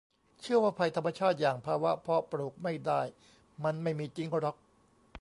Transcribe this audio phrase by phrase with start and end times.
[0.41, 3.01] เชื่อว่าภัยธรรมชาติอย่างภาวะเพาะปลูกไม่ได้
[3.63, 4.55] มันไม่มีจริงหรอก